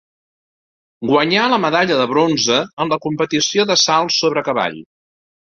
[1.09, 4.83] Guanyà la medalla de bronze en la competició del salt sobre cavall.